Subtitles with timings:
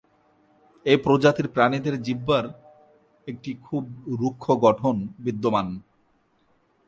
[0.85, 2.45] এই প্রজাতির প্রাণীদের জিহ্বার
[3.27, 3.83] একটি খুব
[4.19, 5.67] রুক্ষ গঠন বিদ্যমান।